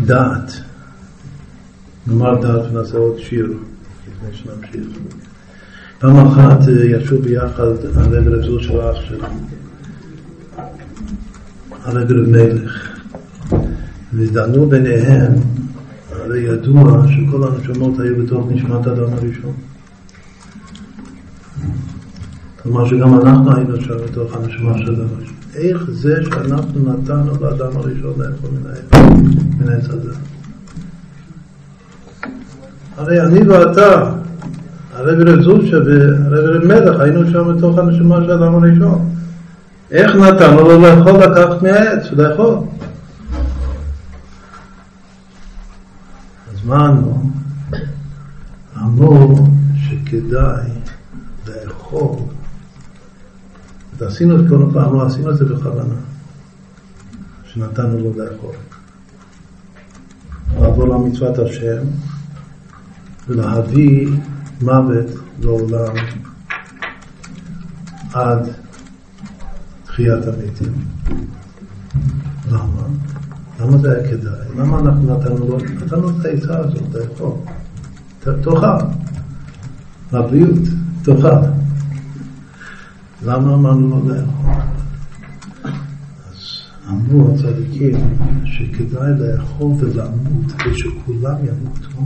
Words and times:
דעת. 0.00 0.52
נאמר 2.06 2.40
דעת 2.40 2.70
ונעשה 2.70 2.96
עוד 2.98 3.18
שיר 3.18 3.52
לפני 4.08 4.36
שנמשיך. 4.36 4.98
פעם 5.98 6.16
אחת 6.16 6.68
אה, 6.68 6.84
ישבו 6.84 7.22
ביחד 7.22 7.62
הרב 7.94 8.28
רב 8.28 8.42
זו 8.42 8.60
של 8.60 8.80
אח 8.80 9.00
שלו, 9.00 9.26
הרב 11.84 12.10
רב 12.10 12.28
מלך, 12.28 12.98
ודנו 14.12 14.68
ביניהם, 14.68 15.32
הרי 16.10 16.40
ידוע 16.40 17.04
שכל 17.08 17.48
הנשמות 17.48 18.00
היו 18.00 18.16
בתוך 18.24 18.46
נשמת 18.50 18.86
אדם 18.86 19.12
הראשון. 19.12 19.52
כלומר 22.62 22.88
שגם 22.88 23.14
אנחנו 23.14 23.56
היינו 23.56 23.80
שם 23.80 23.96
בתוך 24.06 24.36
הנשמה 24.36 24.78
של 24.78 24.94
אדם 24.94 25.08
הראשון. 25.16 25.41
איך 25.54 25.82
זה 25.90 26.16
שאנחנו 26.24 26.92
נתנו 26.92 27.32
לאדם 27.40 27.76
הראשון 27.76 28.14
לאכול 28.18 28.50
מן 29.58 29.68
העץ 29.68 29.88
הזה? 29.88 30.12
הרי 32.96 33.20
אני 33.20 33.48
ואתה, 33.48 34.12
הרב 34.92 35.28
רב 35.28 35.42
זושה 35.42 35.76
והרב 35.76 36.44
רב 36.44 36.64
מלך, 36.64 37.00
היינו 37.00 37.30
שם 37.30 37.56
בתוך 37.56 37.78
הנשמה 37.78 38.20
של 38.24 38.30
האדם 38.30 38.54
הראשון. 38.54 39.10
איך 39.90 40.16
נתנו 40.16 40.62
לו 40.62 40.80
לאכול 40.80 41.12
לקחת 41.12 41.62
מהעץ, 41.62 42.12
לאכול? 42.12 42.56
אז 46.52 46.64
מה 46.64 46.86
ענו? 46.86 47.30
אמרו 48.76 49.46
שכדאי 49.76 50.70
לאכול. 51.46 52.16
ועשינו 54.02 54.40
את 54.40 54.48
כל 54.48 54.62
הפעם, 54.62 54.94
לא 54.94 55.06
עשינו 55.06 55.30
את 55.30 55.36
זה 55.36 55.44
בכוונה, 55.44 55.94
שנתנו 57.44 57.98
לו 57.98 58.12
לאכול. 58.16 58.54
לעבור 60.60 60.88
למצוות 60.88 61.38
השם 61.38 61.82
ולהביא 63.28 64.08
מוות 64.62 65.06
לעולם 65.40 65.94
עד 68.12 68.48
תחיית 69.84 70.24
המתים. 70.26 70.72
למה? 72.50 72.82
למה 73.60 73.78
זה 73.78 73.92
היה 73.92 74.10
כדאי? 74.10 74.48
למה 74.56 74.78
אנחנו 74.78 75.18
נתנו 75.18 75.48
לו? 75.48 75.58
נתנו 75.58 76.10
את 76.10 76.24
העצה 76.24 76.58
הזאת, 76.58 76.94
לאכול. 76.94 77.32
תאכל. 78.20 78.66
לבריאות, 80.12 80.58
תאכל. 81.02 81.61
למה 83.24 83.54
אמרנו 83.54 83.88
לו 83.88 84.08
לאכול? 84.08 84.50
אז 86.30 86.38
אמרו 86.88 87.34
הצדיקים 87.34 87.94
שכדאי 88.44 89.10
לאכול 89.18 89.72
ולמות 89.78 90.52
ושכולם 90.66 91.36
ימותו. 91.44 92.02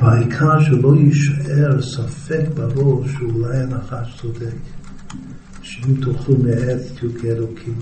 והעיקר 0.00 0.60
שלא 0.60 0.94
יישאר 0.96 1.82
ספק 1.82 2.44
בראש 2.54 3.10
שאולי 3.12 3.58
הנחש 3.58 4.20
צודק, 4.20 4.56
שאם 5.62 5.94
תאכלו 5.94 6.36
מעץ 6.38 6.92
תהיו 6.98 7.10
כאלוקים. 7.20 7.78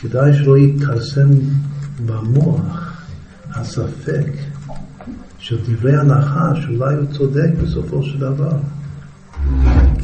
כדאי 0.00 0.34
שלא 0.34 0.58
יתכרסם 0.58 1.28
במוח 2.06 3.02
הספק 3.50 4.26
של 5.38 5.56
דברי 5.68 5.96
הנחש, 5.96 6.64
שאולי 6.64 6.94
הוא 6.94 7.06
צודק 7.12 7.50
בסופו 7.62 8.02
של 8.02 8.18
דבר. 8.18 8.56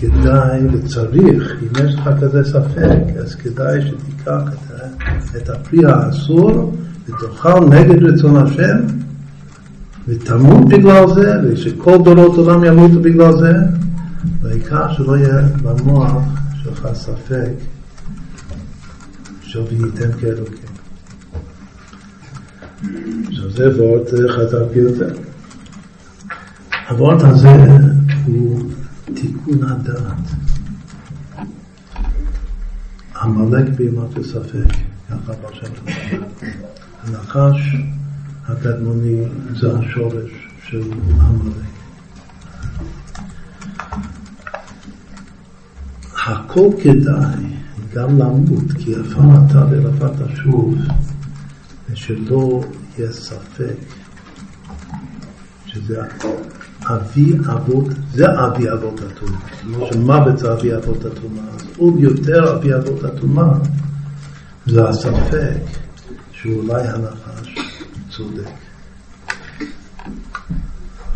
כדאי 0.00 0.60
וצריך, 0.72 1.52
אם 1.62 1.86
יש 1.86 1.94
לך 1.94 2.10
כזה 2.20 2.44
ספק, 2.44 3.16
אז 3.18 3.34
כדאי 3.34 3.80
שתיקח 3.82 4.42
את 5.36 5.48
הפרי 5.48 5.86
האסור 5.86 6.76
ותאכל 7.08 7.60
נגד 7.60 8.02
רצון 8.02 8.36
השם, 8.36 8.78
ותמות 10.08 10.68
בגלל 10.68 11.06
זה, 11.14 11.32
ושכל 11.44 11.98
דורות 12.04 12.38
עולם 12.38 12.64
ימותו 12.64 13.00
בגלל 13.02 13.32
זה, 13.32 13.52
והעיקר 14.42 14.92
שלא 14.92 15.16
יהיה 15.16 15.42
במוח 15.62 16.22
שלך 16.62 16.88
ספק 16.94 17.52
של 19.42 19.60
וייתם 19.60 20.18
כאלוקים. 20.20 20.73
עכשיו 23.28 23.50
זה 23.50 23.82
וורט 23.82 24.08
חזק 24.28 24.74
ביותר. 24.74 25.14
הוורט 26.88 27.22
הזה 27.22 27.48
הוא 28.26 28.60
תיקון 29.14 29.62
הדעת. 29.62 30.34
עמלק 33.22 33.68
בימת 33.68 34.18
וספק, 34.18 34.74
ככה 35.10 35.32
פרשת 35.34 35.70
הנחש 37.02 37.76
הקדמוני 38.46 39.22
זה 39.60 39.78
השורש 39.78 40.30
של 40.62 40.82
עמלק. 41.20 41.74
הכל 46.26 46.70
כדאי 46.82 47.44
גם 47.94 48.18
למות, 48.18 48.72
כי 48.78 48.90
יפה 48.90 49.20
אתה 49.46 49.66
ויפה 49.70 50.08
ושלא 51.94 52.60
יהיה 52.98 53.12
ספק 53.12 53.76
שזה 55.66 56.00
אבי 56.90 57.32
אבות, 57.52 57.84
זה 58.12 58.26
אבי 58.46 58.70
אבות 58.72 59.00
הטומאה. 59.00 59.40
כמו 59.60 59.86
שמוות 59.92 60.38
זה 60.38 60.52
אבי 60.52 60.74
אבות 60.74 61.04
הטומאה, 61.04 61.44
אז 61.54 61.64
עוד 61.76 61.94
יותר 61.98 62.56
אבי 62.56 62.74
אבות 62.74 63.04
הטומאה 63.04 63.54
זה 64.66 64.88
הספק 64.88 65.56
שאולי 66.32 66.82
הנחש 66.82 67.54
צודק. 68.10 68.48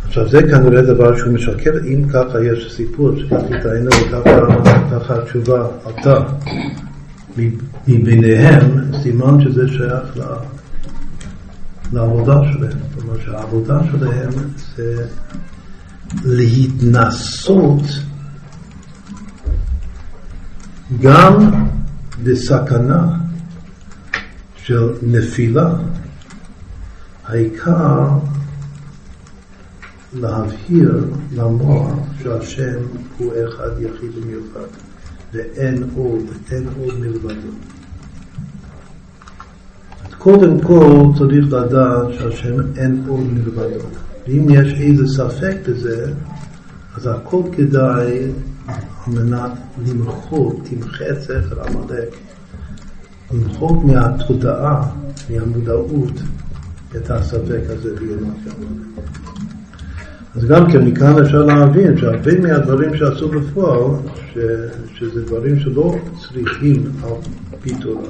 עכשיו 0.07 0.29
זה 0.29 0.43
כנראה 0.43 0.83
דבר 0.83 1.17
שהוא 1.17 1.33
משקר, 1.33 1.73
אם 1.85 2.09
ככה 2.09 2.45
יש 2.45 2.73
סיפור 2.77 3.11
שככה 3.17 3.63
טעינו 3.63 3.91
וככה 3.91 5.15
התשובה 5.15 5.67
עלתה 5.85 6.21
מביניהם, 7.89 8.93
סימן 9.03 9.41
שזה 9.41 9.69
שייך 9.69 10.17
ל... 10.17 10.23
לעבודה 11.93 12.41
שלהם. 12.53 12.79
זאת 12.95 13.03
אומרת 13.03 13.21
שהעבודה 13.25 13.81
שלהם 13.91 14.31
זה 14.77 15.07
להתנסות 16.25 17.83
גם 21.01 21.37
בסכנה 22.23 23.19
של 24.57 24.93
נפילה. 25.03 25.75
העיקר 27.25 28.09
להבהיר 30.13 31.05
למוח 31.33 31.93
שהשם 32.23 32.79
הוא 33.19 33.33
אחד 33.49 33.71
יחיד 33.81 34.11
ומיוחד 34.17 34.69
ואין 35.33 35.91
עוד, 35.95 36.23
אין 36.51 36.69
עוד 36.79 36.99
מלבדו. 36.99 37.49
קודם 40.19 40.61
כל 40.61 41.05
צריך 41.19 41.53
לדעת 41.53 42.07
שהשם 42.19 42.77
אין 42.77 43.05
עוד 43.09 43.21
מלבדו. 43.33 43.85
ואם 44.29 44.47
יש 44.51 44.75
איזה 44.81 45.07
ספק 45.07 45.57
בזה, 45.69 46.13
אז 46.97 47.07
הכל 47.07 47.43
כדאי 47.53 48.31
על 48.67 48.75
מנת 49.07 49.51
למחוק, 49.87 50.61
תמחה 50.65 51.05
ספר 51.21 51.63
עמלק, 51.63 52.17
למחוק 53.33 53.85
מהתודעה, 53.85 54.91
מהמודעות, 55.31 56.23
את 56.97 57.11
הספק 57.11 57.61
הזה 57.69 57.95
ביומת 58.01 58.37
עמלק. 58.47 59.07
אז 60.37 60.45
גם 60.45 60.73
כן 60.73 60.85
מכאן 60.85 61.23
אפשר 61.25 61.45
להבין 61.45 61.99
שהרבה 61.99 62.41
מהדברים 62.41 62.97
שעשו 62.97 63.29
בפועל, 63.29 63.91
ש, 64.33 64.39
שזה 64.95 65.25
דברים 65.25 65.61
שלא 65.61 65.95
צריכים 66.21 66.83
על 67.03 67.13
פי 67.61 67.75
תורה. 67.75 68.09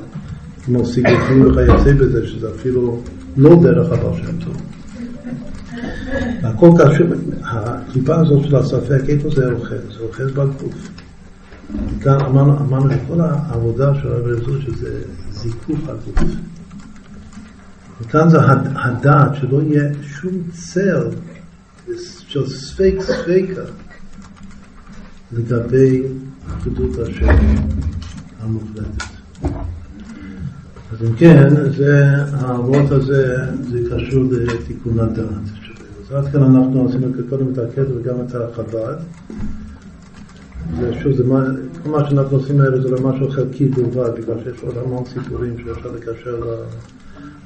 כמו 0.69 0.87
סיגופים 0.87 1.47
וכיוצא 1.47 1.93
בזה, 1.93 2.27
שזה 2.27 2.51
אפילו 2.51 3.01
לא 3.37 3.63
דרך 3.63 3.93
הבעל 3.93 4.23
שם 4.23 4.39
טוב. 4.45 4.57
הכל 6.43 6.71
קשור, 6.79 7.07
הקליפה 7.43 8.21
הזאת 8.21 8.45
של 8.45 8.57
הספק, 8.57 9.01
איפה 9.09 9.29
זה 9.31 9.53
אוחז? 9.53 9.71
זה 9.71 10.01
אוחז 10.01 10.31
בגוף. 10.31 10.89
כאן 12.01 12.21
אמרנו, 12.21 12.59
אמרנו 12.59 12.91
שכל 12.91 13.21
העבודה 13.21 13.95
של 13.95 14.09
הרב 14.09 14.27
אלעזור 14.27 14.55
שזה 14.61 15.03
זיכוך 15.31 15.79
הגוף. 15.89 16.31
וכאן 18.01 18.29
זה 18.31 18.39
הדעת, 18.75 19.35
שלא 19.35 19.63
יהיה 19.63 19.91
שום 20.03 20.33
צל 20.53 21.09
של 22.29 22.49
ספק 22.49 22.95
ספקה 23.01 23.63
לגבי 25.33 26.03
אחדות 26.49 26.99
השם 26.99 27.37
המוחלטת. 28.41 29.08
אז 31.01 31.07
אם 31.07 31.15
כן, 31.17 31.71
זה, 31.71 32.15
האבות 32.33 32.91
הזה, 32.91 33.37
זה 33.71 33.81
קשור 33.91 34.25
לתיקון 34.31 35.01
הדעת. 35.01 35.27
אז 36.11 36.13
עד 36.15 36.33
כאן 36.33 36.43
אנחנו 36.43 36.89
עשינו 36.89 37.07
קודם 37.31 37.53
את 37.53 37.59
הקטע 37.59 37.93
וגם 37.97 38.15
את 38.21 38.35
החב"ד. 38.35 38.97
זה 40.81 40.93
שוב, 41.03 41.13
זה 41.13 41.25
מה, 41.25 41.45
כל 41.83 41.91
מה 41.91 42.09
שאנחנו 42.09 42.37
עושים 42.37 42.61
הערב 42.61 42.81
זה 42.81 42.89
למשהו 42.89 43.31
חלקי 43.31 43.69
בלבד, 43.69 44.11
בגלל 44.15 44.37
שיש 44.45 44.63
עוד 44.63 44.79
המון 44.79 45.05
סיפורים 45.05 45.57
שאפשר 45.65 45.93
לקשר 45.93 46.41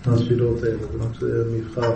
לספירות 0.06 0.62
האלה, 0.62 0.76
זה 1.20 1.44
מבחר 1.56 1.94